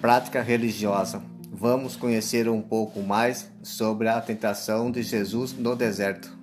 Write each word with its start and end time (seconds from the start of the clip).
Prática 0.00 0.40
religiosa. 0.40 1.22
Vamos 1.52 1.94
conhecer 1.94 2.48
um 2.48 2.62
pouco 2.62 3.02
mais 3.02 3.52
sobre 3.62 4.08
a 4.08 4.18
tentação 4.18 4.90
de 4.90 5.02
Jesus 5.02 5.52
no 5.52 5.76
deserto. 5.76 6.39